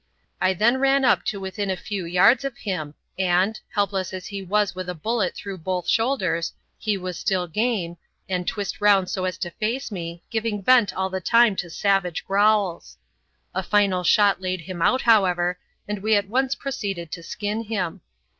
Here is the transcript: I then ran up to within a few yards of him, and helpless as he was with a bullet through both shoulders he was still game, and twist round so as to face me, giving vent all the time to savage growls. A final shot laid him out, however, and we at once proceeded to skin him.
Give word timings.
I 0.41 0.55
then 0.55 0.79
ran 0.79 1.05
up 1.05 1.23
to 1.25 1.39
within 1.39 1.69
a 1.69 1.77
few 1.77 2.05
yards 2.07 2.43
of 2.43 2.57
him, 2.57 2.95
and 3.19 3.59
helpless 3.69 4.13
as 4.13 4.25
he 4.25 4.41
was 4.41 4.73
with 4.73 4.89
a 4.89 4.95
bullet 4.95 5.35
through 5.35 5.59
both 5.59 5.87
shoulders 5.87 6.53
he 6.79 6.97
was 6.97 7.19
still 7.19 7.45
game, 7.45 7.97
and 8.27 8.47
twist 8.47 8.81
round 8.81 9.11
so 9.11 9.25
as 9.25 9.37
to 9.37 9.51
face 9.51 9.91
me, 9.91 10.23
giving 10.31 10.63
vent 10.63 10.91
all 10.91 11.11
the 11.11 11.21
time 11.21 11.55
to 11.57 11.69
savage 11.69 12.25
growls. 12.25 12.97
A 13.53 13.61
final 13.61 14.03
shot 14.03 14.41
laid 14.41 14.61
him 14.61 14.81
out, 14.81 15.03
however, 15.03 15.59
and 15.87 15.99
we 16.01 16.15
at 16.15 16.27
once 16.27 16.55
proceeded 16.55 17.11
to 17.11 17.21
skin 17.21 17.65
him. 17.65 18.01